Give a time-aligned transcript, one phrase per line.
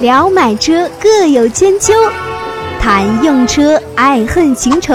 [0.00, 1.92] 聊买车各有千秋，
[2.78, 4.94] 谈用车爱恨情仇。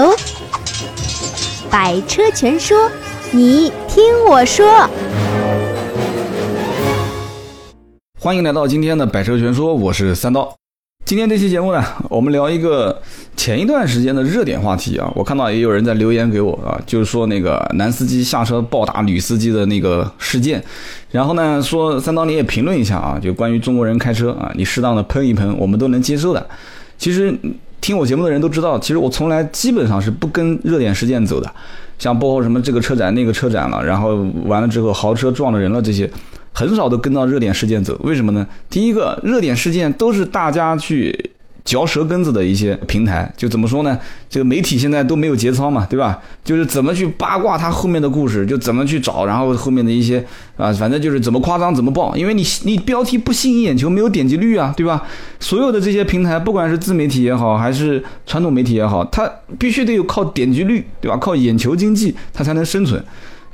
[1.70, 2.90] 百车全说，
[3.30, 4.88] 你听我说。
[8.18, 10.56] 欢迎来到今天的百车全说，我是三刀。
[11.04, 13.02] 今天这期节目呢，我们聊一个
[13.36, 15.12] 前一段时间的热点话题啊。
[15.14, 20.64] 我看到也有人在留言给我啊，就是说那个男司机下车暴打女司机的那个事件。
[21.14, 26.44] 然后呢，说三刀你也评论一下啊，就关于中国人开车啊，你适当的喷一喷，我们都能接受的。
[26.98, 27.32] 其实
[27.80, 31.48] 听我节目的人都知道，其实我从来基本上是不跟热点事件走的，
[32.00, 36.10] 像包括什么这个车展那个车展了，然后完了之后豪车撞了人了这些。
[36.52, 38.44] 很少都跟到热点事件走，为什么呢？
[38.68, 41.30] 第一个，热点事件都是大家去
[41.64, 43.98] 嚼舌根子的一些平台，就怎么说呢？
[44.28, 46.20] 这个媒体现在都没有节操嘛，对吧？
[46.44, 50.22] 就是怎么去八卦它后面的故事，就怎么去找，然后后面的一些
[50.58, 55.02] 啊，反正就是怎么夸张怎么爆，因为你你标题不吸引眼球，没有点击率啊，对吧？
[55.40, 59.26] 所有的这些平台，不管是自媒体也好，还是传统媒体也好，它
[59.58, 61.16] 必须得有靠点击率，对吧？
[61.16, 63.02] 靠眼球经济，它才能生存。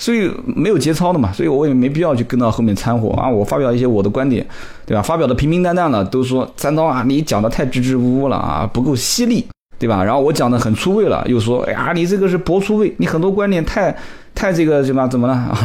[0.00, 3.28] 所以没有节操的嘛，所以我也没必要去跟到后面掺和啊。
[3.28, 4.44] 我发表一些我的观点，
[4.86, 5.02] 对吧？
[5.02, 9.46] 发表的平平淡淡的，都说三刀啊，你讲的太支支吾吾了啊，不够犀利，
[9.78, 10.02] 对吧？
[10.02, 13.94] 然后我讲的很出位了，又说，哎呀，你这个是博出位，你很多观点太。
[14.34, 15.58] 太这个什么怎么了，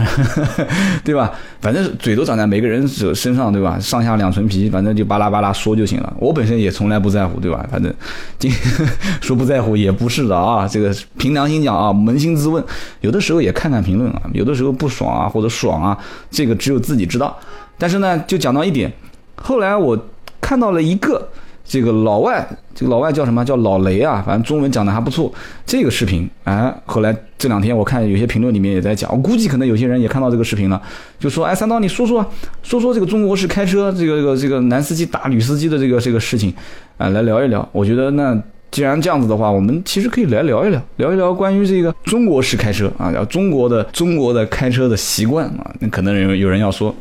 [1.03, 1.31] 对吧？
[1.61, 3.79] 反正嘴都长在每个人身身上，对吧？
[3.79, 6.13] 上下两层皮，反正就巴拉巴拉说就行了。
[6.19, 7.65] 我本身也从来不在乎，对吧？
[7.71, 7.93] 反正
[8.37, 8.51] 今
[9.21, 10.67] 说不在乎也不是的啊。
[10.67, 12.61] 这个凭良心讲啊，扪心自问，
[13.01, 15.97] 有的时候也看看评论啊，有的时候不爽啊或者爽啊，
[16.29, 17.37] 这个只有自己知道。
[17.77, 18.91] 但是呢，就讲到一点，
[19.35, 19.97] 后来我
[20.41, 21.29] 看到了一个。
[21.67, 24.23] 这个老外，这个老外叫什么叫老雷啊？
[24.23, 25.33] 反正中文讲的还不错。
[25.65, 30.79] 这个视频，哎，后来这两天我看有些评论里面也在讲，我估计可能有些人也看到这个视频了，
[31.19, 32.23] 就说，哎，三刀，你说说，
[32.61, 36.53] 说说这个中国式开车，这个这个这个男司机打女司机的这个这个事情，
[36.97, 37.67] 啊，来聊一聊。
[37.71, 45.73] 我觉得那既然这样子的话，我们其实可以来聊一聊，聊一聊关于这个中国式开车啊，聊中国的中国的开车的习惯啊。
[45.79, 46.93] 那可能有有人要说，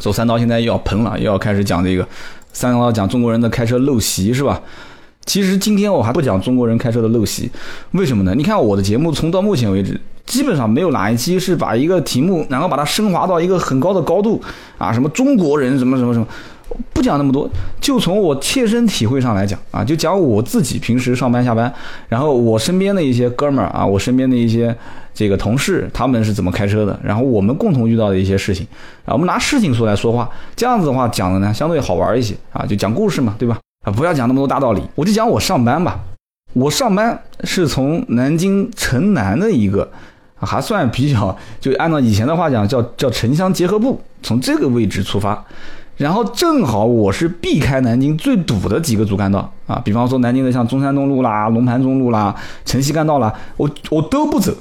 [0.00, 2.04] 走三刀现在又要喷了，又要开始讲这个。
[2.52, 4.60] 三刀讲中国人的开车陋习是吧？
[5.24, 7.48] 其实今天我还不讲中国人开车的陋习，
[7.92, 8.34] 为什么呢？
[8.36, 14.42] 你看我的节目从到目前为止，基本上没有哪一期是把一个题目然后把它升华到一个很高的高度
[14.78, 16.26] 啊，什么中国人什么什么什么，
[16.92, 17.48] 不讲那么多，
[17.80, 21.72] 就从我切身体会上来讲啊，就讲我自己平时上班下班，
[22.08, 24.76] 然后我身边的一些哥们儿啊，我身边的一些。
[25.14, 26.98] 这个同事他们是怎么开车的？
[27.02, 28.66] 然后我们共同遇到的一些事情
[29.04, 33.58] 啊，我们拿事情出来说话，这样子的话讲的呢相对好玩一些啊，就讲故事嘛，对吧？
[33.84, 36.00] 啊，不要讲那么多大道理，我就讲我上班吧。
[36.54, 39.90] 我上班是从南京城南的一个
[40.36, 45.44] 还算比较，就按照以前的话讲叫叫城乡结合部，从这个位置出发。
[45.98, 54.52] 然后正好我是避开南京最堵的几个主干道啊，比方说南京的像中山东路啦、龙盘中路啦、城西干道啦，我我都不走，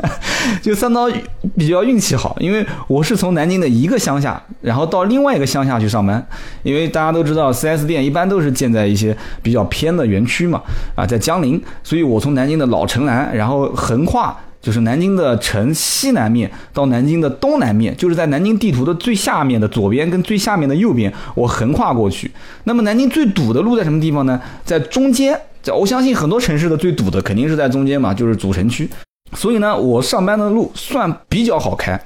[0.62, 1.08] 就三刀
[1.56, 6.24] 比较运气好，因为我是从南京的一个乡下，然后到另外一个乡下去上班，
[6.62, 10.62] 因为大家都知道 4S 店一般都是建在一些比较偏的园区嘛，
[10.94, 14.36] 啊，在江陵，所以我从南京的老城南，然后横跨。
[14.60, 22.30] 就是南京的城西南面到南京的东南面，就是在南京地图的最下面的左边跟最下面的右边，我横跨过去。
[22.64, 24.40] 那么南京最堵的路在什么地方呢？
[24.64, 25.40] 在中间。
[25.62, 28.88] 在我相信很多城市的最堵的肯定是在中间嘛，就是主城区。
[29.32, 32.00] 所以呢，我上班的路算比较好开。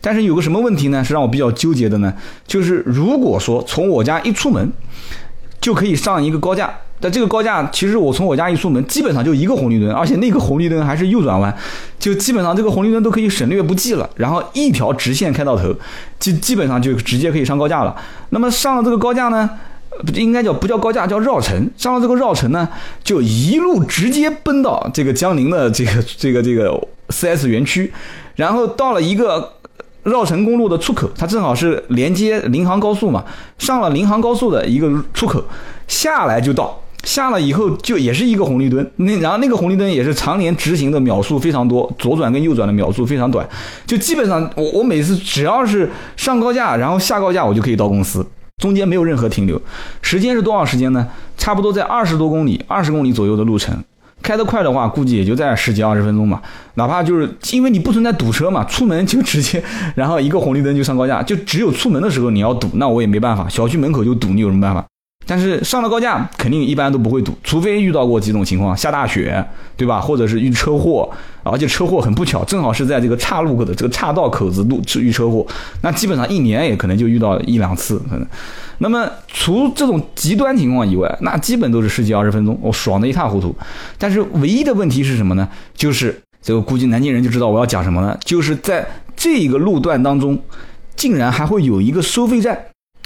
[0.00, 1.02] 但是有个什么问题呢？
[1.02, 2.14] 是让我比较纠结的呢？
[2.46, 4.72] 就是如果说从我家一出门
[5.60, 6.72] 就可以上一个高架。
[7.00, 11.52] 但这个高架，其实我从我家一出门，基本上就一个红绿灯，而且那个红绿灯还是右转弯，
[11.98, 15.74] 就基本上这个红绿灯都可以省略不计了，然后一条直线开到头，
[16.18, 17.96] 基基本上就直接可以上高架了。
[18.28, 19.48] 那么上了这个高架呢，
[20.06, 21.70] 不应该叫不叫高架，叫绕城。
[21.78, 22.68] 上了这个绕城呢，
[23.02, 26.70] 就一路直接奔到这个江宁的这个这个这个
[27.08, 27.90] 4S 园区，
[28.36, 29.54] 然后到了一个
[30.02, 33.24] 绕城公路的出口，它正好是连接临杭高速嘛，
[33.58, 35.42] 上了临杭高速的一个出口，
[35.88, 36.78] 下来就到。
[37.02, 43.46] 下了以后就也是一个红绿灯，那然后那个红绿灯也是常年直行的秒数非常多，左转跟右转的秒数非常短，
[43.86, 48.24] 就基本上我我每次只要是上高架，然后下高架我就可以到公司，
[48.62, 49.60] 中间没有任何停留。
[50.02, 51.08] 时间是多少时间呢？
[51.36, 53.82] 差不多在二十多公里、二十公里左右的路程，
[54.22, 56.40] 开得快的话估计也就在十几二十分钟嘛。
[56.74, 59.62] 哪怕就是因为你不存在堵车嘛，出门就直接，
[59.96, 64.84] 然后一个红绿灯就上高架，就只有出门的时候你要堵，那我也没办法，小区门口就堵，你有什么办法？
[65.26, 69.44] 但是上了高架，肯定一般都不会堵，除非遇到过几种情况，下大雪，
[69.76, 70.00] 对吧？
[70.00, 71.08] 或者是遇车祸，
[71.44, 75.46] 而且车祸很不巧，正好是在这个岔路口的这个岔道口子路遇车祸，
[75.82, 78.26] 那基本上一年也可能就遇到一两次，可能。
[78.78, 83.54] 那么除这种极端情况以外，那基本都是十几二十分钟，我爽的一塌糊涂。
[83.98, 85.48] 但是唯一的问题是什么呢？
[85.76, 88.84] 就是这个估计南京人就知道我要讲什么了，就是在
[89.14, 90.36] 这个路段当中，
[90.96, 92.58] 竟然还会有一个收费站。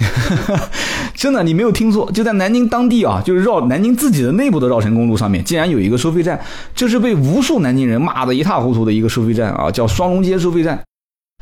[1.14, 6.38] 真的，你没有听错，就在南京当地啊，就是绕南京自己的内部的绕城公路上面，竟然有一个收费站，
[6.74, 10.78] 这是被无数南京人骂得一塌糊涂的一个收费站啊，叫双龙街收费站。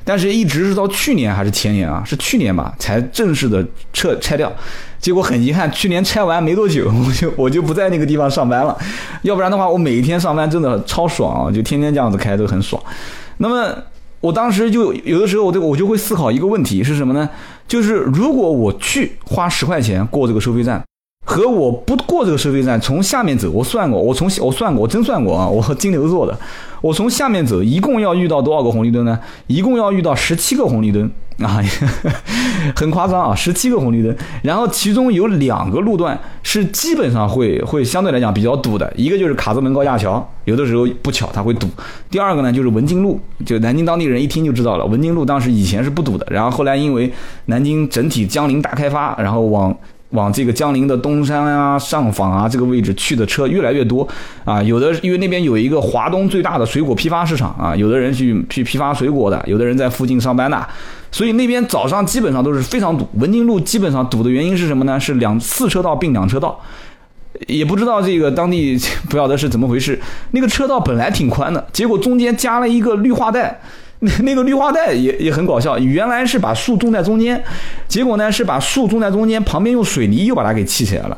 [0.04, 4.52] 但是，一直是到去年还是前年啊，是去年吧，才正式的撤拆掉。
[5.00, 8.76] 结果很遗憾，去年拆完没多久，我就我就不在那个地方上班了。
[9.22, 12.82] 要不然的话，我每一天上班真的超爽啊，就天天这样子开都很爽。
[13.38, 13.74] 那么。
[14.22, 17.28] 我当时就有的时候，我就我就会思考一个问题是什么呢？
[17.66, 20.82] 就是如果我去花十块钱过这个收费站，
[21.32, 26.38] 和我不过这个收费站从下面走，我算过，我从我算过，我真算过啊，我和金牛座的。
[26.82, 29.18] 我从下面走，一共要遇到多少个红绿灯呢？
[29.46, 31.10] 一共要遇到十七个红绿灯
[31.42, 31.62] 啊，
[32.76, 34.14] 很夸张啊，十七个红绿灯。
[34.42, 41.66] 然后其中有两个路段是基本上会会相对来讲比较堵的，一个就是卡子门高架桥，有的时候不巧它会堵。
[42.10, 47.10] 第二个呢就是文津路，就南京当地人一听就知道了，文津路当时以前是不堵的，然后后来因为
[47.46, 49.74] 南京整体江陵大开发，然后往。
[50.12, 54.06] 往这个江陵的东山啊、上访啊这个位置去的车越来越多
[54.44, 60.66] 啊，有的因为那边有一个华东最大的水果批发市场啊，有的人去去批发水果的，有的人在附近上班的，
[61.10, 63.08] 所以那边早上基本上都是非常堵。
[63.14, 64.98] 文津路基本上堵的原因是什么呢？
[64.98, 66.60] 是两四车道并两车道，
[67.46, 69.98] 也不知道这个当地 不晓得是怎么回事，
[70.32, 73.60] 那个车道本来挺宽的，结果中间加了一个绿化带。
[74.24, 77.40] 那个绿化带也也很搞笑，原来是把树种在中间，
[77.86, 81.16] 结果呢是把树种在中间，旁边用水泥又把它给砌起来了，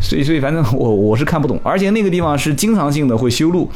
[0.00, 3.68] 所以 所以反正我我是看不懂，而且那个地方是经常性的会修路，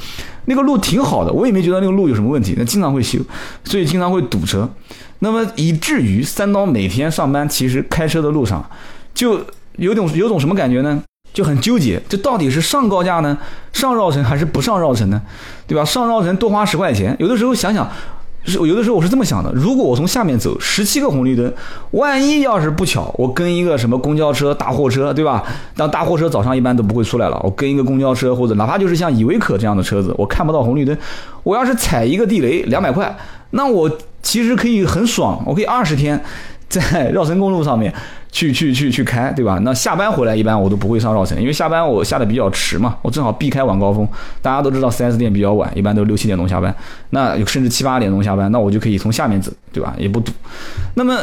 [0.45, 3.19] 那个路挺好的，我也没觉得那个路有什么问题，那经常会修，
[3.65, 4.71] 所以经常会堵车，
[5.19, 8.65] 那么以至于三刀每天上班其实开车的路上
[9.13, 9.41] 就
[9.79, 11.03] 有种有种什么感觉呢？
[11.33, 13.37] 就很纠结，这到底是上高架呢，
[13.73, 15.21] 上绕城还是不上绕城呢？
[15.67, 15.85] 对吧？
[15.85, 17.91] 上绕城多花十块钱，有的时候想想。
[18.45, 21.53] 是有的时候我是这么想的，如果我从下面走十七个红绿灯，
[21.93, 25.43] 万一要是不巧，我跟一个什么公交车、大货车，对吧？
[25.77, 30.97] 当大货车早上一般都不会出来了，我跟一个公交车或者哪怕就是像依维柯这样的车子，我看不到红绿灯，
[31.43, 33.17] 我要是踩一个地雷，两百块，
[33.51, 33.91] 那我
[34.23, 36.23] 其实可以很爽，我可以二十天
[36.69, 37.93] 在绕城公路上面。
[38.35, 39.61] 去去去去开，对吧？
[39.63, 44.07] 那下班回来一般我都不会上绕城，因为下班我下的比较迟嘛，我正好避开晚高峰。
[44.43, 46.75] 大家都知道四 s 店比较晚，一般都是六七点钟下班，
[47.11, 49.95] 那甚至七八点钟下班，那我就可以从下面走，对吧？
[49.97, 50.33] 也不堵。
[50.95, 51.17] 那么。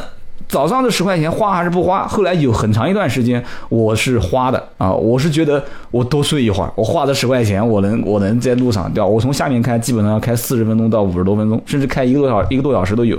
[0.52, 2.06] 早上的十块钱花还是不花？
[2.06, 9.06] 后来有很长一段时间我是花的啊，我是觉得我多睡一会儿，我花这十块钱，我能我能在路上对吧？
[9.08, 13.18] 我从下面开，基本上要开四十分钟到五十多分钟，甚至开一个多小一个多小时都有，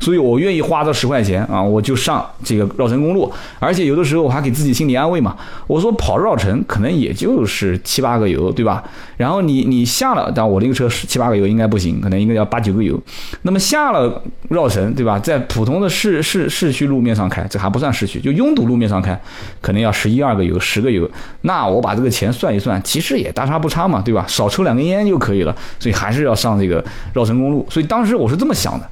[0.00, 5.36] 所以我愿意花这十块钱啊，我就上这个绕城公路，而且有的时候我还给自己心理安慰嘛，
[5.68, 8.82] 我说跑绕城可能也就是七八个油对吧？
[9.16, 13.00] 然后你你下了，但我那个车是七八个油应该不行，可能应该要八九个油。
[13.42, 15.16] 那么下了绕城对吧？
[15.20, 16.71] 在普通的市市市。
[16.72, 19.20] 区路面上开，这还不算市区，就拥堵路面上开，
[19.60, 21.08] 可能要十一二个油，十个油。
[21.42, 24.24] 那我把这个钱算一算，其实也大差不差嘛，对吧？
[24.26, 25.54] 少抽两根烟就可以了。
[25.78, 26.82] 所以还是要上这个
[27.12, 27.66] 绕城公路。
[27.70, 28.88] 所以当时我是这么想的。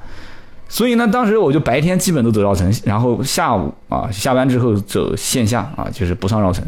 [0.69, 6.63] 所以呢，当时我就白天基本都走绕城，然后下午啊下班之后走线下啊，就是不上绕城。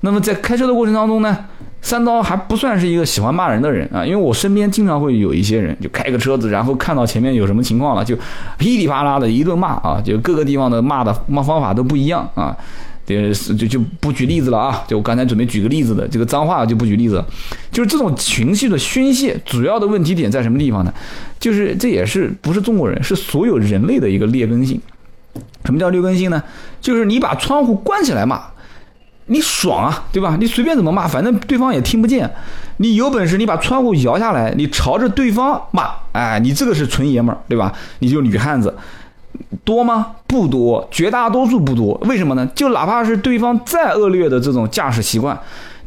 [0.00, 1.36] 那么在开车的过程当中呢？
[1.80, 8.16] 三刀还不算是一个喜欢骂人的人啊，因为我身边经常会有一些人就开个车子，然后看到前面有什么情况了，就
[8.58, 12.54] 噼里啪啦的一顿骂啊，就各个地方的骂的骂方法都不一样啊，
[13.06, 17.24] 就就就不举例子了啊，就我刚才准备举个例子的这个脏话就不举例子，
[17.70, 20.92] 就是这种情绪的宣泄，主要的问题点在什么地方呢？
[21.38, 24.80] 就是这也是不是中国人，是所有人类的一个劣根性。
[25.64, 26.42] 什么叫劣根性呢？
[26.80, 28.42] 就是你把窗户关起来骂。
[29.28, 30.36] 你爽啊，对吧？
[30.38, 32.30] 你随便怎么骂，反正对方也听不见。
[32.78, 37.72] 你有本事，你把窗户摇下来，你朝着对方骂，哎，你这个是纯爷们儿，对吧？
[38.00, 38.74] 你就女汉子，
[39.64, 40.12] 多吗？
[40.26, 41.94] 不多，绝大多数不多。
[42.06, 42.46] 为什么呢？
[42.54, 45.38] 就哪怕是对方再恶劣的这种驾驶习惯，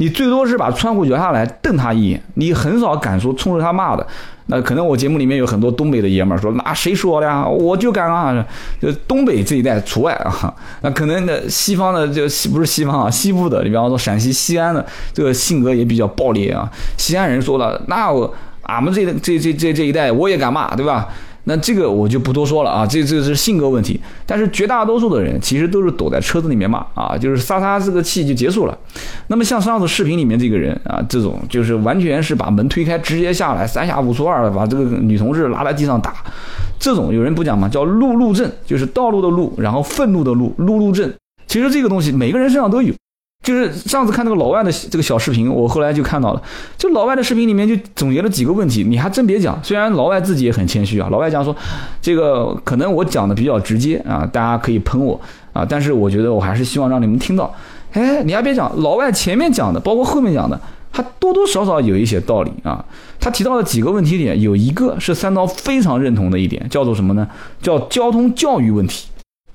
[0.01, 4.05] 你最多是把窗户摇下来瞪他一眼，你很少敢说冲着他骂的。
[4.47, 7.45] 那可能我节目里面有很多东北的爷们儿说，那谁说的呀？
[7.47, 8.43] 我就敢啊！
[8.81, 10.51] 就东北这一带除外啊。
[10.81, 16.67] 那可能的西方的就西不是西方啊，西部的，你比方说陕西西安的，这个性格也比较暴烈啊。
[16.97, 21.07] 西安人说了，那我俺们这这这这这一代我也敢骂，对吧？
[21.45, 23.99] 那这个我就不多说了啊，这这是性格问题。
[24.25, 28.77] 但是绝大多数的人其实都是躲在车子里面骂，啊，就是撒撒这个气就结束了。
[29.27, 36.13] 那么像上次视频里面这个人啊，这种就是完全是把门推开，直接下来，三下五除二的把这个女同事拉在地上打。
[36.79, 41.11] 这种有人不讲吗，叫路怒症，就是道路的路，然后愤怒的怒，路怒症。
[41.47, 42.93] 其实这个东西每个人身上都有。
[43.43, 46.41] 就是上次看那个老外的这个小视频，我后来就看到了，
[46.77, 51.55] 就老外的视频里面就总结了几个问题，你还真别讲，虽然老外自己也很谦虚啊，老外讲说，
[51.99, 55.19] 这个可能我讲的比较直接啊，大家可以喷我
[55.53, 57.51] 啊，但是我觉得我还是希望让你们听到，
[57.93, 60.61] 哎，你还别讲，老外前面讲的，包括后面讲的，
[60.93, 62.85] 他多多少少有一些道理啊，
[63.19, 67.27] 他提到的几个问题点，有一个是三刀非常认同的一点，叫做什么呢？
[67.59, 69.07] 叫交通教育问题。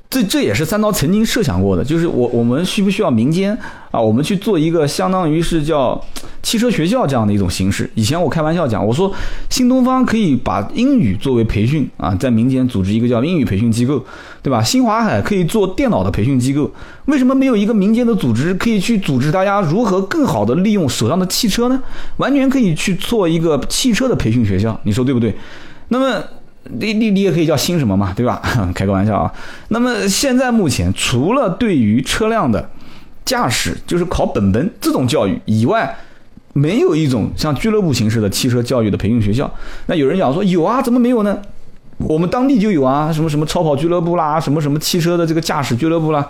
[0.09, 3.57] 这这也是三刀曾经设想过的，就是我我们需不需要民间
[3.91, 4.01] 啊？
[4.01, 6.01] 我们去做一个相当于是叫
[6.43, 7.91] 汽车学校这样的一种形式。
[7.95, 9.13] 以前我开玩笑讲，我说
[9.51, 14.03] 新东方可以把英语作为培训啊，在民间组织一个叫英语培训机构，
[14.43, 14.63] 对吧？
[14.63, 16.71] 新华海可以做电脑的培训机构，
[17.07, 21.83] 为什么没有一个民间的组织可以去组织大家如何更好的利用手上的汽车呢？
[22.19, 25.35] 完全可以去做一个汽车的培训学校，你说对不对？
[25.89, 26.23] 那么。
[26.79, 28.41] 你你你也可以叫新什么嘛，对吧？
[28.75, 29.33] 开个玩笑啊。
[29.69, 32.69] 那么现在目前除了对于车辆的
[33.25, 35.97] 驾驶，就是考本本这种教育以外，
[36.53, 39.51] 没有一种像俱乐部形式的汽车教育的培训学校。
[39.87, 41.39] 那有人讲说有啊，怎么没有呢？
[41.99, 46.27] 我们当地就有啊，什么什么超跑俱乐部啦，什么什么汽车的这个驾驶俱乐部啦。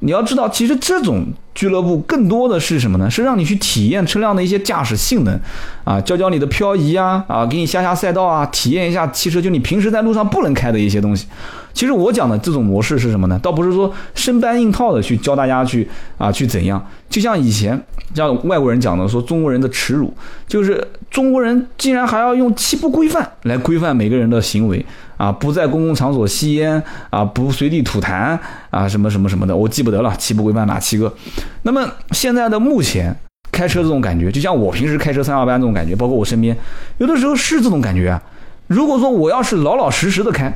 [0.00, 1.24] 你要知道，其实这种
[1.54, 3.08] 俱乐部更多的是什么呢？
[3.08, 5.38] 是让你去体验车辆的一些驾驶性能，
[5.84, 11.26] 啊，教教你的漂移啊，啊，给你下下赛道啊，体验一下汽车就你平时在路上不能开的一些东西。
[11.72, 13.38] 其实我讲的这种模式是什么呢？
[13.42, 17.80] 倒不是说生搬硬套的去教大家去啊去怎样，就像以前
[18.14, 20.12] 像外国人讲的说中国人的耻辱，
[20.46, 24.84] 就是中国人竟然还要用七不规范来规范每个人的行为
[25.16, 26.80] 啊，不在公共场所吸烟
[27.10, 28.38] 啊，不随地吐痰
[28.70, 31.12] 啊，什么什么什么的，我记不得了，七不规范哪七个？
[31.62, 33.14] 那么现在的目前
[33.52, 36.56] 开车这种感觉，就像我平时开车三二班这种感觉，包括我身边
[36.98, 38.22] 有的时候是这种感觉啊。
[38.66, 40.52] 如果说我要是老老实实的开。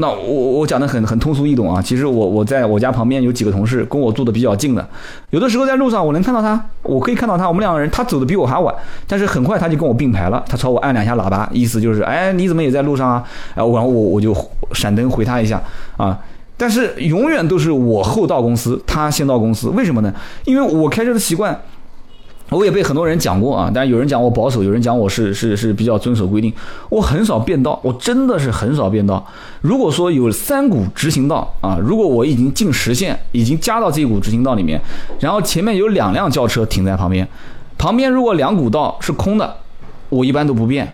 [0.00, 0.14] 那我
[0.60, 4.88] 我讲的很很通俗易懂啊，其实我我在我家旁边有几个同事跟我住的比较近的，
[5.30, 8.72] 有的时候在路上我能看到他，我可以看到他，我们两个人他走的比我还晚，
[9.08, 13.24] 但是很快他就跟我并排了，他朝我按两下喇叭，意思就是哎你怎么也在路上啊？
[13.56, 14.32] 哎我我我就
[14.72, 15.60] 闪灯回他一下
[15.96, 16.16] 啊，
[16.58, 20.12] 但是永远都是我后到公司，他先到公司，为什么呢？
[20.44, 21.58] 因为我开车的习惯。
[22.50, 26.50] 我也被很多人讲过啊，但有人讲我保守，有人讲我是是是比较遵守规定。
[26.88, 29.22] 我很少变道，我真的是很少变道。
[29.60, 34.80] 如果说有三股直行道啊，如果我已经进实线，已经加到这一股直行道里面，
[35.20, 37.28] 然后前面有两辆轿车停在旁边，
[37.76, 39.56] 旁边如果两股道是空的，
[40.08, 40.90] 我一般都不变，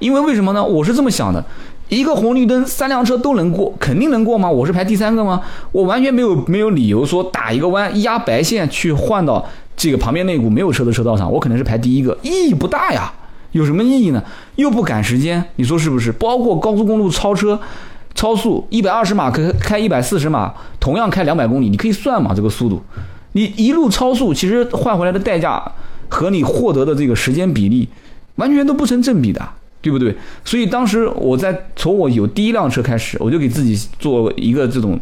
[0.00, 0.62] 因为为什么呢？
[0.62, 1.42] 我是这么想的，
[1.90, 4.48] 一个红绿灯三辆车都能过，肯定能过吗？
[4.48, 5.42] 我是排第三个吗？
[5.72, 9.44] 我完全没有没有理由说打一个弯压白线去换到。
[9.76, 13.10] 这个旁边那股没有车的车道上，我可能是排第一个，意义不大呀。
[13.52, 14.22] 有什么意义呢？
[14.56, 16.12] 又不赶时间，你说是不是？
[16.12, 17.58] 包括高速公路超车、
[18.14, 22.34] 超速，一百二十码可开一百四十码，同样开两百公里，你可以算嘛？
[22.34, 22.82] 这个速度，
[23.32, 25.72] 你一路超速，其实换回来的代价
[26.10, 27.88] 和你获得的这个时间比例，
[28.34, 29.40] 完全都不成正比的，
[29.80, 30.16] 对不对？
[30.44, 34.98] 所以当时我在从我有第一辆车开始，我就给自己做一个这种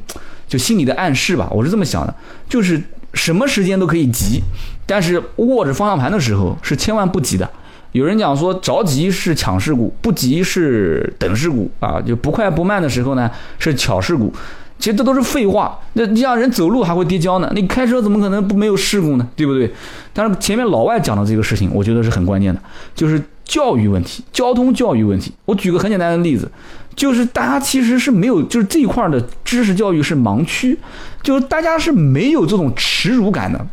[0.47, 2.15] 就心理的暗示吧，我是这么想的，
[2.49, 2.83] 就是。
[3.15, 4.43] 什么时间都可以急，
[4.85, 7.51] 但是握着方向盘的时候是千万不急的。
[7.93, 14.31] 有人讲说着急是抢事故，不急是等事故啊，就不快不慢的时候呢是巧事故。
[14.79, 15.81] 其实这都是废话。
[15.95, 19.27] 那你像人走路还会跌跤呢，你开车怎么可能不没有事故呢？
[19.35, 19.73] 对不对？
[20.13, 22.61] 但是前面老外讲的这个事情，我觉得是很关键的，
[22.95, 25.33] 就是教育问题，交通教育问题。
[25.47, 26.49] 我举个很简单的例子。
[26.95, 30.77] 就是大家其实是没有，就是这一块的知识教育是盲区，
[31.23, 33.65] 就是大家是没有这种耻辱感的。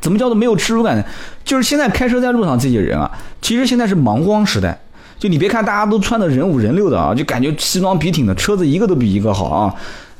[0.00, 1.04] 怎么叫做没有耻辱感呢？
[1.44, 3.08] 就是现在开车在路上这些人啊，
[3.40, 4.76] 其实现在是盲光时代。
[5.16, 9.72] 就你别看大家都穿的人五人六的啊，就感觉西装笔挺的，车子一个都比一个好啊。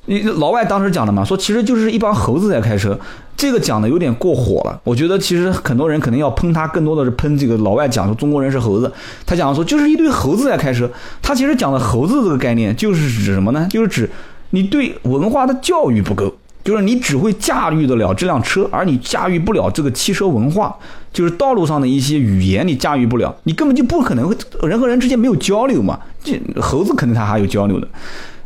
[0.06, 2.98] 你老外当时讲的嘛，说其实就是一帮猴子在开车，
[3.36, 4.80] 这个讲的有点过火了。
[4.82, 8.90] 我觉得其实很多人可能要喷他，更多的是喷这个老外讲说中国人是猴子。
[9.24, 10.90] 他讲说就是一堆猴子在开车，
[11.22, 13.66] 他其实讲的猴子这个概念就是指什么呢？
[13.70, 14.10] 就是指
[14.50, 20.74] 你对文化的教育不够，就是你只会驾驭得了这辆车，而你驾驭不了这个汽车文化，
[21.12, 26.00] 就是道路上的一些语言你驾驭不了，你根本就不可能人和人之间没有交流嘛。
[26.24, 27.86] 这猴子肯定他还有交流的。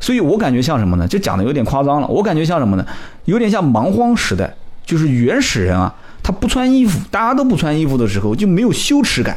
[0.05, 1.09] 所以我感觉像什么呢？
[1.09, 2.07] 就讲的有点夸张了。
[2.07, 2.85] 我感觉像什么呢？
[3.25, 9.35] 有点像蛮荒时代，就是原始人啊，他不穿衣服，大家都不穿衣服的时候就没有羞耻感。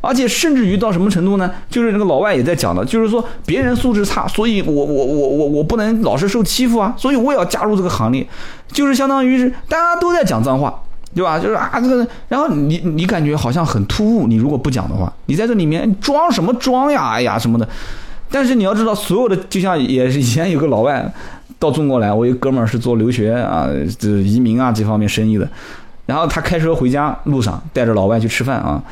[0.00, 1.50] 而且甚至于到什么程度呢？
[1.68, 8.24] 就是那个老外也在讲的，就是说别人素质差，所以我我我我我不能老是受欺负啊，所以我也要加入这个行列，
[8.68, 10.80] 就是相当于是大家都在讲脏话，
[11.12, 11.40] 对吧？
[11.40, 17.10] 就是啊这个，然后你你感觉好像很突兀，你如果不讲的话，你在这里面装什么装呀？
[17.14, 17.68] 哎呀什么的。
[18.32, 21.12] 但是你要知道，所有的就像也是以前有个老外
[21.58, 25.48] 到中国来，我一哥们儿是做留学啊，这移民啊这方面生意的，
[26.06, 28.82] 然后他开车回家路上带着老外去吃饭啊，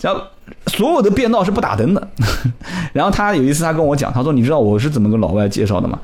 [0.00, 0.20] 然后。
[0.66, 2.08] 所有的变道是不打灯的，
[2.92, 5.96] 然后他有一次他跟我讲，他说你知道我是怎么跟老外介绍的吗？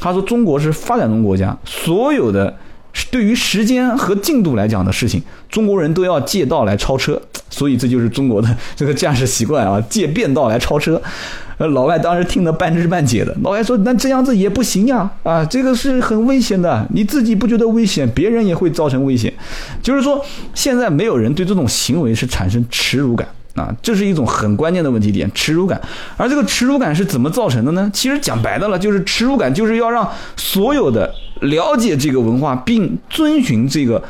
[0.00, 2.56] 他说中国是发展中国家，所有的
[3.10, 7.20] 对于时间和进度来讲的事情，中国人都要借道来超车，
[7.50, 11.00] 所以这就是中国的这个驾驶习惯啊， 借变道来超车。
[11.58, 19.32] 呃，老外当时听得半知半解的，老外说那这样子也不行呀，啊，这个是很危险的，你自己不觉得危险，别人也会造成危险。
[19.82, 23.28] 就是说现在没有人对这种行为是产生耻辱感。
[23.56, 25.78] 啊，这是一种很关键的问题点，耻辱感。
[26.16, 27.90] 而这个耻辱感是怎么造成的呢？
[27.92, 34.02] 其实讲白的了，就是耻辱感就是要让所有的了解这个文化并遵循这个，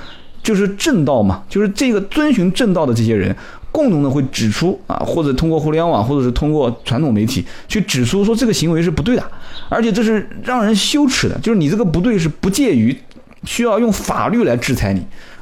[0.42, 3.34] 就是正道嘛，就是这个遵循正道的这些人，
[3.70, 9.24] 共同的会指出啊，或者通过互联网，或者是通过传统媒体去指出说这个行为是不对的，
[9.68, 12.96] 而且这是让人羞耻的，就是你这个不对是不介于
[13.44, 15.00] 需要用法律来制裁你。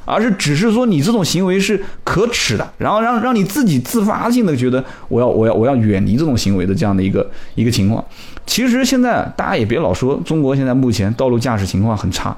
[0.09, 8.03] 而是只是说你这种行为是可耻的，然后让让你自己自发性的觉得我要我要我要远离这种行为的这样的一个一个情况。
[8.45, 12.35] 其实现在大家也别老说中国现在目前道路驾驶情况很差，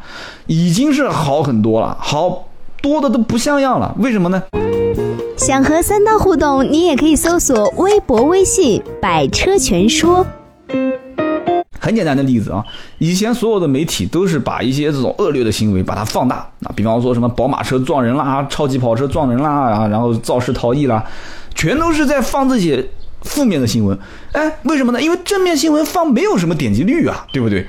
[0.47, 2.49] 已经是好很多了，好
[2.81, 3.95] 多的都不像样了。
[3.99, 4.43] 为什么呢？
[5.37, 10.27] 想和三刀互动，你也可以搜索微博、微信“百车全说”。
[11.83, 12.63] 很简单的例子啊，
[12.99, 21.03] 以前所有的媒体都是把一些这种恶劣的行为把它放大啊，比方说什么宝马车撞人啦，超级跑车撞人啦啊，然后肇事逃逸啦，
[21.55, 22.87] 全都是在放这些
[23.23, 23.97] 负面的新闻。
[24.31, 25.01] 哎，为什么呢？
[25.01, 27.67] 因为正面新闻放没有什么点击率啊，对不对？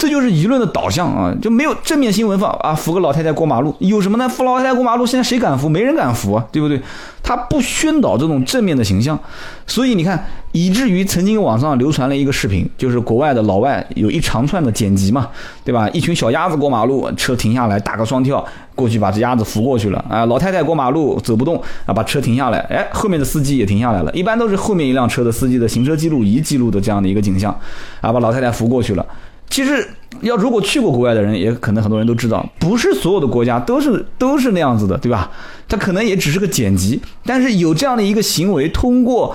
[0.00, 4.26] 这就是舆论的导向啊，就没有正面新闻放啊，扶个老太太过马路有什么呢？
[4.26, 5.68] 扶老太太过马路，现在谁敢扶？
[5.68, 6.80] 没人敢扶啊，对不对？
[7.22, 9.16] 他不宣导这种正面的形象，
[9.66, 15.28] 所以你看，以至于曾经网上流传了一个视频，就是国外的老外有一长串的剪辑嘛，
[15.62, 15.86] 对吧？
[15.90, 18.42] 一群小鸭子过马路，车停下来，打个双跳
[18.74, 20.24] 过去把这鸭子扶过去了啊。
[20.24, 27.54] 老太太过马路走不动啊，把车停下来，哎，后面的司机也停下来了，一般都是后面一辆车的司机的行车记录仪记录的这样的一个景象
[28.00, 29.04] 啊，把老太太扶过去了。
[29.50, 29.86] 其实，
[30.20, 35.28] 要如果去过国外的人，也可能很多人都知道，不是所有的国家都是都是那样子的，对吧？
[35.68, 39.34] 它可能也只是个剪辑，但是有这样的一个行为，通过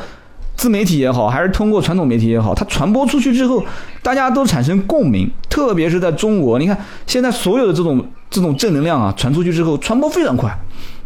[0.55, 3.61] 自媒体也好，还是通过传统媒体也好，它传播出去之后，
[4.01, 10.57] 大家都产生共鸣，特别是在中国，你看现在所有的这种这种正能量啊，传出去之后，传播非常快。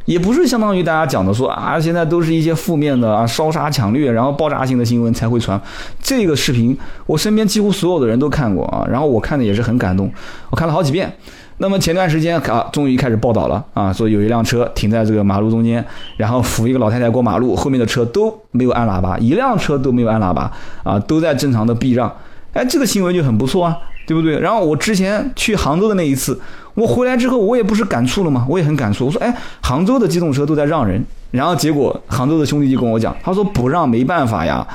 [0.09, 5.61] 也不是相当于大家讲的说啊，现在都是一些负面的啊，烧杀抢掠，然后爆炸性的新闻才会传。
[6.01, 10.11] 这个视频我身边几乎所有的人都看过啊， 然后我看的也是很感动，
[10.49, 11.13] 我看了好几遍。
[11.59, 15.85] 那么前段时间 啊，终于开始报道了啊，说有一辆车停在这个马路中间，
[16.17, 20.51] 然后扶一个老太太过马路，后面的车都没有按喇叭，一辆车都没有按喇叭
[20.83, 22.11] 啊，都在正常的避让。
[22.53, 23.77] 哎，这个新闻就很不错啊，
[24.09, 24.39] 对不对？
[24.39, 26.41] 然后我之前去杭州的那一次。
[26.73, 28.43] 我回来之后，我也不是感触了吗？
[28.49, 29.05] 我也很感触。
[29.05, 34.65] 我说，哎，杭州的机动车都在让人，然后结果杭州的兄弟就跟我讲，他说不让没办法呀。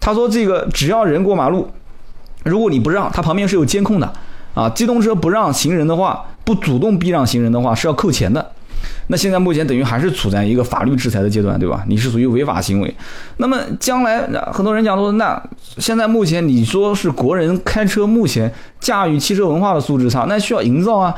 [0.00, 1.68] 他说这个只要人过马路，
[2.44, 4.10] 如果你不让，他旁边是有监控的
[4.54, 4.70] 啊。
[4.70, 8.52] 机动车不让行人的话，不主动避让行人的话是要扣钱的。
[9.08, 11.84] 那现在目前等于还是处在一个法律制裁的阶段，对吧？
[11.88, 12.94] 你是属于违法行为。
[13.38, 15.42] 那么将来很多人讲说，那
[15.78, 21.14] 现在目前你说是国人开车目前驾驭汽车文化的素质差，那需要营造啊。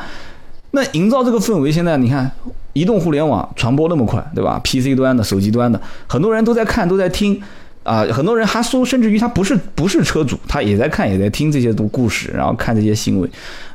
[0.73, 2.31] 那营造这个氛围，现在你看，
[2.75, 7.43] 移动互联网传播那么快，对吧？PC 端的、手机端的，很多人都在看，都在听。
[7.83, 13.29] 啊，很多人还说，甚至于他不是不是车主，他也在看，也在听这些都故事，然后看这些新闻。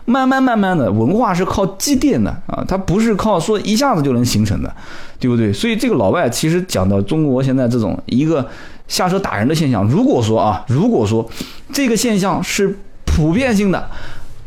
[0.06, 4.72] 慢慢慢慢的，文化是靠积淀的啊，它不是靠说一下子就能形成的，
[5.20, 5.52] 对不对？
[5.52, 8.48] 所以这个老外其实讲到中国现在这种一个
[8.88, 11.28] 下车打人的现象，如果说啊，如果说
[11.74, 13.90] 这个现象是普遍性的。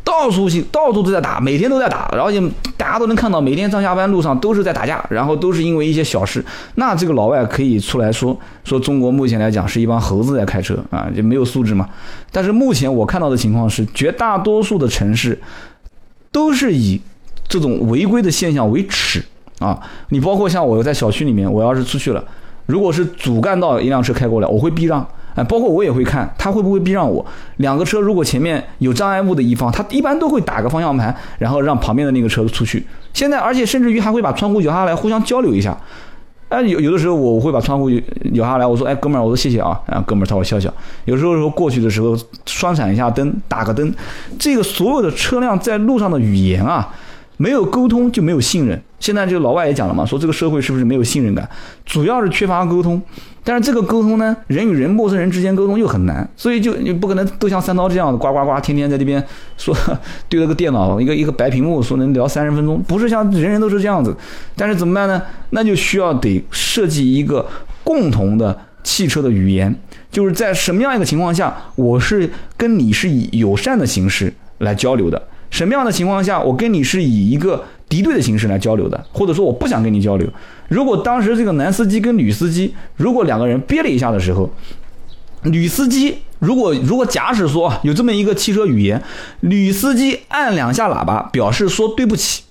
[0.09, 2.41] 到处去到处都在打，每天都在打，然后就
[2.75, 6.43] 大家都能看到，每天上下班路上都是在打架，然后都是因为一些小事。
[6.75, 11.87] 那这个老外可以出来说说中国目前来讲是一帮猴子在开车啊，就没有素质嘛。
[12.31, 15.39] 但是目前我看到的情况是，绝大多数的城市
[16.31, 16.99] 都是以
[17.47, 19.23] 这种违规的现象为耻
[19.59, 19.79] 啊。
[20.09, 22.23] 你包括像我在小区里面，我要是出去了，
[22.65, 25.07] 如果是主干道一辆车开过来，我会避让。
[25.35, 27.25] 哎，包括我也会看他会不会避让我。
[27.57, 32.85] 两个车如果前面有障碍物的一方，他一般都会打个方向盘，然后让旁边的那个车出去。
[33.13, 35.77] 现在，而且甚至于还会把窗户摇下来，互相交流一下。
[36.49, 37.91] 哎，有有的时候我会把窗户
[38.33, 40.73] 摇下来，我说，哎，哥们儿，我说谢谢啊，然后哥们儿朝我笑笑。
[41.05, 43.93] 有时候说过去的时候，双闪一下灯，打个灯，
[44.39, 46.91] 这个所有的车辆在路上的语言啊，
[47.37, 48.81] 没有沟通就没有信任。
[48.99, 51.49] 现在这个老外也讲了嘛，说这个社会是不是没有信任感，
[51.85, 53.01] 主要是缺乏沟通。
[53.41, 59.23] 但是这个沟通呢，人与人、陌生人之间沟通又很难，所以就你不可能都像三刀这样的呱呱呱，天天在这边
[59.57, 59.75] 说
[60.27, 64.15] 对着个电脑，一个一个白屏幕说能聊三十分钟，不是像人人都是这样子。
[64.55, 65.21] 但是怎么办呢？
[65.51, 67.47] 那就需要得设计一个
[67.83, 69.73] 共同的汽车的语言，
[70.11, 80.27] 就是在什么样一个情况下，我是跟你是以友善的形式来交流的，什么样的情况下，我跟你是以一个敌对的形式来交流的，或者说我不想跟你交流。
[80.67, 84.49] 如果当时这个男司机跟女司机，如果两个人憋了一下的时候，
[85.43, 89.01] 女司机如果如果假使说有这么一个汽车语言，
[89.41, 92.43] 女司机按两下喇叭表示说对不起，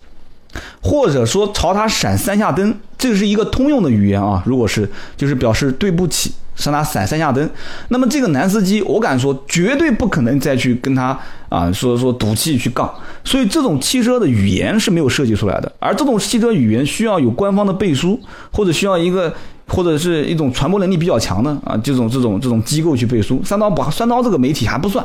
[0.80, 4.42] 或者说朝他闪三下灯，这是一个通用的语言啊。
[4.44, 6.32] 如果是就是表示对不起。
[6.58, 7.48] 向他闪三下灯，
[7.88, 11.16] 那么这个男司机，我敢说绝对不可能再去跟他
[11.48, 12.92] 啊说说赌气去杠，
[13.24, 18.20] 所以这种汽车的语言是没有设计出来的，而这种汽车语言需要有官方的背书，
[18.52, 19.32] 或者需要一个
[19.68, 23.40] 或者是一种传播能力比较强的啊这种这种这种机构去背书。
[23.44, 25.04] 三刀不，三刀这个媒体还不算，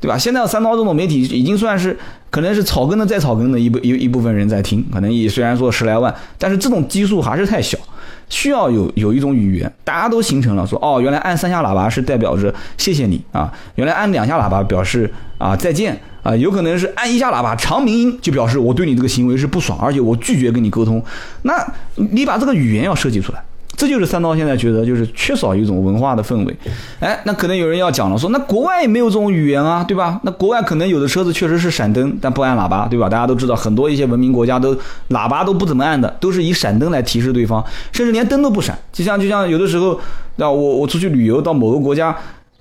[0.00, 0.16] 对吧？
[0.16, 1.98] 现在三刀这种媒体已经算是
[2.30, 7.76] 可能是草根的再草根的一部一一部分人在听，可能也虽然说十来万，但是这种基数还是太小。
[8.34, 21.00] 需要有有一种语言，大家都形成了说哦，原来按三下喇叭是代表着谢谢你啊，原来按两下喇叭表示啊再见啊，有可能是按一下喇叭长鸣音就表示我对你这个行为是不爽，而且我拒绝跟你沟通。
[21.42, 23.40] 那你把这个语言要设计出来。
[23.76, 26.56] 这就是三刀现在觉得就是缺少一种文化的氛围，
[27.00, 30.20] 哎，那可能有人要讲了，说那国外也没有这种语言啊，对吧？
[30.22, 33.08] 那国外可能有的车子确实是闪灯，但不按喇叭，对吧？
[33.08, 34.74] 大家都知道，很多一些文明国家都
[35.08, 38.78] 喇叭都不怎么按的，都是以闪灯来提示对方，甚至连灯都不闪。
[38.92, 39.98] 就像就像有的时候，
[40.36, 42.16] 那我我出去旅游到某个国家，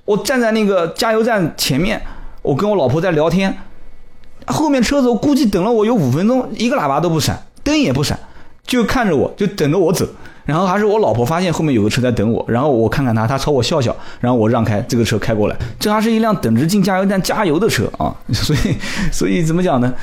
[0.05, 2.01] 我站在那个加油站前面，
[2.41, 3.55] 我跟我老婆在聊天，
[4.47, 8.17] 后面车子我估计等了我有五分钟，一个喇叭都不闪，灯也不闪，
[8.65, 10.07] 就看着我就等着我走。
[10.45, 18.77] 然后还是我老婆发现后面有个车在等我，然后我看看他，他朝我笑笑，然后我让开，这个车开过来，这还是一辆等着进加油站加油的车啊，所以，
[19.11, 19.93] 所以怎么讲呢？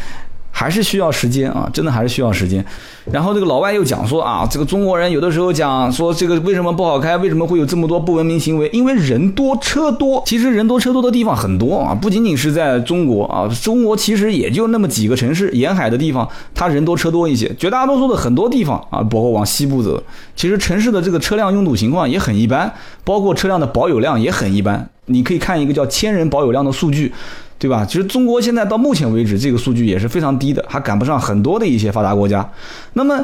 [0.50, 2.64] 还是需要时间啊，真的还是需要时间。
[3.10, 8.68] 然后这个老外又讲说啊，这个中国人有的时候讲说这个为什么不好开，为什么会有这么多不文明行为？
[8.72, 10.22] 因为人多车多。
[10.26, 17.52] 其实人多车多的地方很多啊，不仅仅是在中国啊，中国其实也就那么几个城市，沿海的地方它人多车多一些。
[17.58, 20.02] 绝大多数的很多地方啊，包括往西部走，
[20.36, 22.70] 其实城市的这个车辆拥堵情况也很一般，
[23.04, 24.88] 包括车辆的保有量也很一般。
[25.06, 27.12] 你可以看一个叫千人保有量的数据。
[27.61, 27.85] 对吧？
[27.85, 32.51] 其实中国现在到目前为止，这个数据也是非常低的，还赶不上很多的一些发达国家。
[32.94, 33.23] 那么，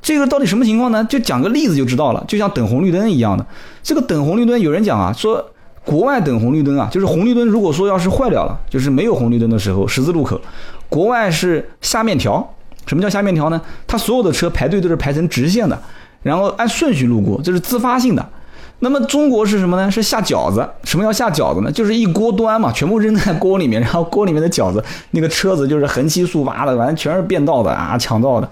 [0.00, 1.04] 这个到底什么情况呢？
[1.10, 2.24] 就讲个例子就知道了。
[2.28, 3.44] 就像等红绿灯一样的，
[3.82, 5.44] 这个等红绿灯，有人讲啊，说
[5.84, 10.40] 国外等红绿灯啊，就是红绿灯如果说要是坏掉了，就是没有红绿灯的时候，十字路口，
[10.88, 12.48] 国外是下面条。
[12.86, 13.60] 什么叫下面条呢？
[13.86, 15.76] 它所有的车排队都是排成直线的，
[16.22, 18.24] 然后按顺序路过，这是自发性的。
[18.80, 19.90] 那么中国是什么呢？
[19.90, 20.68] 是下饺子。
[20.82, 21.72] 什么叫下饺子呢？
[21.72, 28.48] 就是一锅端嘛，全部扔在锅里面，然后锅里面的饺子，那个车子就是横七竖八的，反正全是变道的啊，抢道的。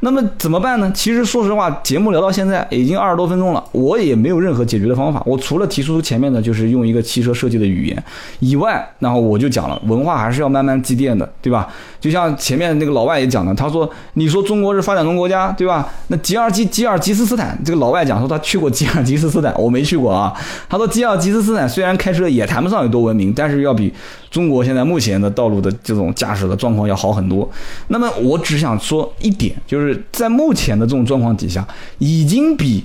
[0.00, 0.90] 那么怎么办呢？
[0.94, 5.22] 其实说实话，节目聊到现在已经二十多分钟了，我也没有任何解决的方法。
[5.24, 8.04] 我除了提出前面的就是用一个汽车设计的语言
[8.40, 11.68] 以外，然后我就讲了，文化还是要慢慢积淀的，对吧？
[12.00, 15.88] 就像前面那个老外也讲了，他说：“你说中国是发展中国家，对吧？
[16.08, 20.32] 那吉尔吉吉尔吉斯斯坦，这个老外讲说他去过吉尔吉斯斯坦。”我没去过啊，
[20.68, 23.92] 他说吉尔吉斯斯坦虽然开车也谈不上有多文明，但是要比
[24.36, 27.48] 中国现在目前的道路的这种驾驶的状况要好很多。
[27.88, 32.84] 那么我只想说一点，就是在目前的这种状况底下，已经比。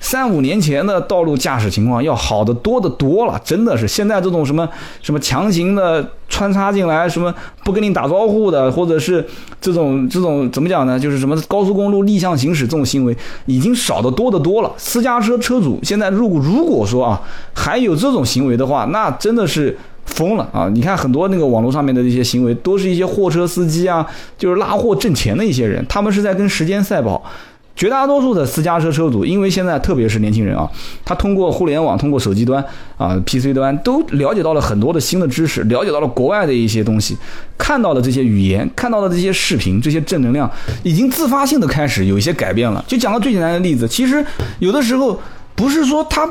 [0.00, 4.68] 三五年前的道路驾驶情况要好的多的多了，真的是现在这种什么
[5.02, 7.34] 什么强行的穿插进来，什么
[7.64, 9.26] 不跟你打招呼的，或者是
[9.60, 10.96] 这种这种怎么讲呢？
[11.00, 14.72] 就是什么高速公路逆向行驶这种行为，已经少得多的多了。
[14.76, 17.20] 私家车车主现在如果如果说啊
[17.52, 19.76] 还有这种行为的话，那真的是
[20.08, 20.68] 疯了啊！
[20.68, 27.22] 你看很多那个网络上面的一些行为，都是一些货车司机啊，就是拉货挣钱的一些人，他们是在跟时间赛跑。
[27.76, 30.68] 绝大多数的私家车车主，因为现在特别是年轻人啊，
[31.04, 32.60] 他通过互联网、通过手机端
[32.96, 37.16] 啊、PC 端都了解到了很多的新的知识，了解到了国外的一些东西，
[37.56, 40.50] 看到了这些语言，看到了这些视频，这些正能量，
[40.82, 42.84] 已经自发性的开始有一些改变了。
[42.88, 44.26] 就讲个最简单的例子，其实
[44.58, 45.16] 有的时候
[45.54, 46.28] 不是说他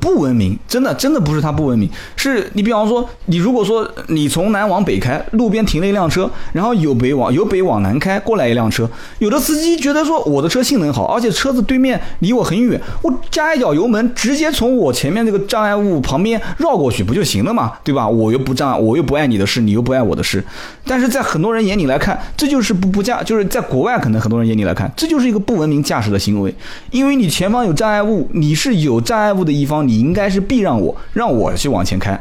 [0.00, 8.88] 不文明，真的真的不是他不文明，是你比方说，你如果说你从南往北开，路边停了一辆车，然后由北往由北往南开过来一辆车，
[9.20, 18.08] 有的司机觉得说我的车性能好，而且车子对面离我很远，我加一脚油门，直接从我前面这个障碍物旁边绕过去不就行了嘛，对吧？
[18.08, 20.42] 我又不障碍，我又不碍你的事，你又不碍我的事。
[20.84, 26.52] 但是在很多人眼里来看，这就是不不驾，就是在国外可能很多人眼里来看，这就是一个不文明驾驶的行为，
[26.90, 29.75] 因为你前方有障碍物，你是有障碍物的一方。
[29.82, 32.12] 你应该是避让我，让我去往前开，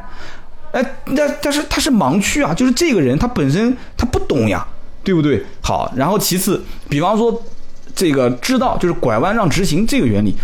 [0.72, 4.66] 哎，那但是他是盲区啊，就是这个人他本身他不懂呀，
[5.04, 5.44] 对不对？
[5.62, 7.44] 好，然后其次，比方说
[7.96, 10.36] 这个知道就是拐弯让直行这个原理，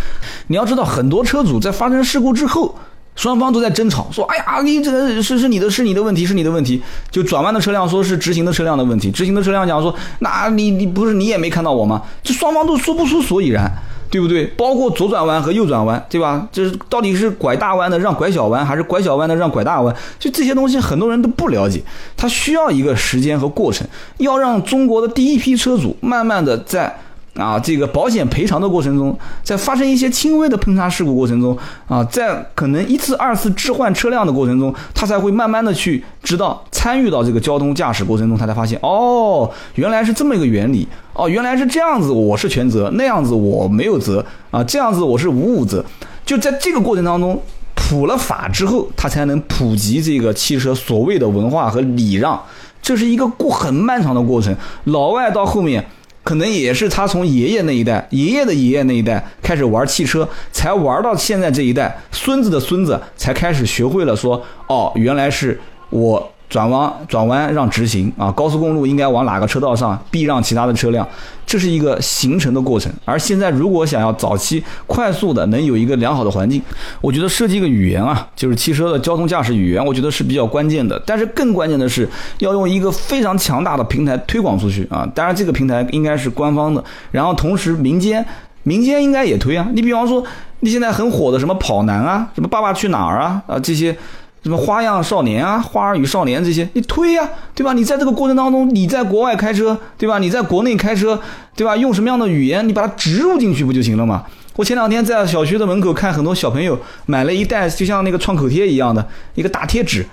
[0.46, 2.74] 你要知道很多车主在发生事故之后，
[3.14, 12.02] 双方都在争吵，说哎呀，你这个是是你的是你的问题是你的问题，就转弯的车辆说是直行的车辆的问题，直行的车辆讲说那你你不是你也没看到我吗？
[12.22, 13.70] 这双方都说不出所以然。
[14.12, 14.44] 对不对？
[14.56, 16.46] 包括左转弯和右转弯，对吧？
[16.52, 19.92] 就是到底是拐大弯的让拐小弯，还是拐小弯的让拐大弯？
[20.18, 21.82] 就这些东西，很多人都不了解。
[22.16, 23.84] 它需要一个时间和过程，
[24.18, 26.96] 要让中国的第一批车主慢慢的在。
[27.34, 31.56] 啊，这个保险赔偿的过程中，在发生一些轻微的碰擦事故过程中，
[31.88, 45.82] 啊，在可能一次、二次置换车辆的过程中，他才会慢慢的去知道，参与到这个交通驾驶过程中，他才发现，哦，原来是这么一个原理，哦，原来是这样子，我是全责，那样子我没有责，啊，这样子我是无五责，
[46.26, 47.40] 就在这个过程当中，
[47.74, 52.38] 普了法之后，他才能普及这个汽车所谓的文化和礼让，
[52.82, 55.82] 这是一个过很漫长的过程，老外到后面。
[56.22, 68.30] 可能也是他从爷爷那一代、爷爷的爷爷那一代开始玩汽车，才玩到现在这一代，孙子的孙子才开始学会了说：“哦，原来是我。”转弯转弯让直行啊！
[68.32, 71.08] 高速公路应该往哪个车道上避让其他的车辆，
[71.46, 72.92] 这是一个形成的过程。
[73.06, 76.60] 而现在如果想要早期快速的能有一个良好的环境，
[77.00, 81.02] 我觉得设计一个语言啊，就是汽车的交通驾驶语言，我觉得是比较关键的。
[81.06, 82.06] 但是更关键的是
[82.40, 85.08] 要用一个非常强大的平台推广出去啊！
[85.14, 88.22] 当然这个平台应该是官方的，然后同时民间
[88.64, 89.66] 民间应该也推啊。
[89.72, 90.22] 你比方说
[90.60, 93.96] 你现在很火的什么跑男啊，什么爸爸去哪儿啊啊这些。
[94.42, 97.72] 什么花样少年啊，花儿与少年这些，你推呀，对吧？
[97.72, 100.18] 你在这个过程当中，你在国外开车，对吧？
[100.18, 101.20] 你在国内开车，
[101.54, 101.76] 对吧？
[101.76, 104.24] 用什么样的语言，你把它植入进去不就行了吗？
[104.56, 110.04] 我前两天在小区的门口看很多小朋友买了一袋，就像那个创口贴一样的一个大贴纸，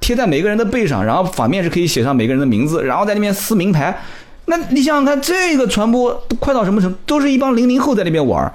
[0.00, 3.96] 贴在每个人的背上，然后反面是可以写上每个人的名字，然后在那边撕名牌。
[4.46, 6.98] 那你想想看，这个传播快到什么程度？
[7.06, 8.52] 都是一帮零零后在那边玩。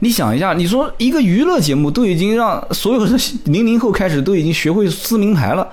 [0.00, 5.66] 你想一下，你说一个娱乐节目都已经让所有的零零后开始都已经学会撕名牌了。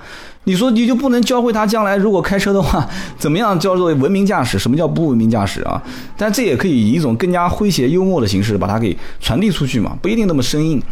[0.44, 4.58] 你说你就不能教会他将来如果开车的话， 怎么样叫做文明驾驶？
[4.58, 5.80] 什么叫不文明驾驶啊？
[6.16, 10.82] 但这也可以以一种更加诙谐幽默的形式把它给传递出去嘛，不一定那么生硬。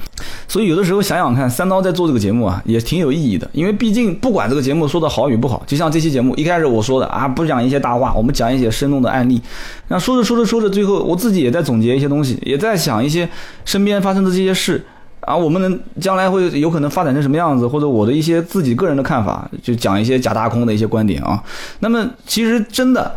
[0.46, 3.48] 所以有的时候想想看，三刀在做这个节目啊，也挺有意义的。
[3.54, 9.40] 因为毕竟不管这个节目说的好与不好，就像这期节目一开始我说的啊，不讲一些大话，我们讲一些生动的案例。
[9.88, 13.26] 那说着说着说着，最后我自己也在总结一些东西，也在想一些
[13.64, 14.84] 身边发生的这些事。
[15.29, 21.45] 啊，我们能将来会有可能发展成什么样子，或者我的一些自己个人的看法，就讲一些假大空的一些观点啊。
[21.81, 23.14] 那么其实真的，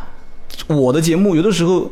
[0.67, 1.89] 我的节目有的时候，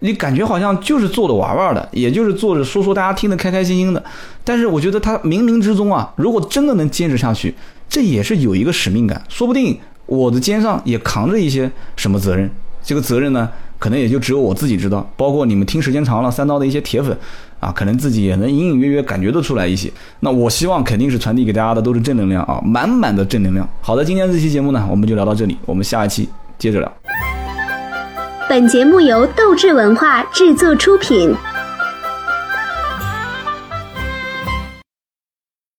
[0.00, 4.02] 你感觉好像就是做着玩玩的，也就是做着说说大家听得开开心心的。
[4.42, 7.54] 但是我觉得他冥冥之中啊，如果真的能坚持下去，
[7.88, 12.50] 这也是有一个使命感，说不定我的肩上也扛着一些什么责任。
[12.82, 13.48] 这个责任呢？
[13.76, 17.14] 可能也就只有我自己知道，包括你们听时间长了，三刀的一些铁粉，
[17.64, 19.90] 啊，可能自己也能隐隐约约感觉得出来一些。
[20.20, 23.68] 那我希望肯定是传递给大家的都是正能量啊，满满的正能量。
[23.80, 26.92] 好的，今天这期节目呢，我们就聊到这里，我们下一期接着聊。
[28.48, 31.34] 本节目由斗志文化制作出品。